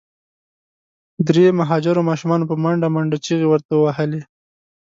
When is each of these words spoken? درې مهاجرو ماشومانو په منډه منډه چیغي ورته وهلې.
درې 1.27 1.45
مهاجرو 1.59 2.07
ماشومانو 2.09 2.47
په 2.51 2.55
منډه 2.63 2.87
منډه 2.95 3.17
چیغي 3.25 3.47
ورته 3.49 3.73
وهلې. 3.77 4.21